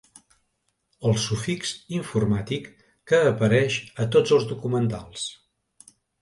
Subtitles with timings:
[1.09, 2.71] El sufix informàtic
[3.11, 5.29] que apareix a tots els documentals.